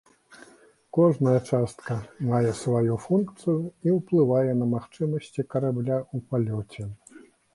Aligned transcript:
Кожная 0.97 1.35
частка 1.49 1.97
мае 2.29 2.53
сваю 2.61 2.95
функцыю 3.03 3.55
і 3.89 3.93
ўплывае 3.97 4.51
на 4.61 4.65
магчымасці 4.73 5.47
карабля 5.55 5.97
ў 6.15 6.17
палёце. 6.33 6.91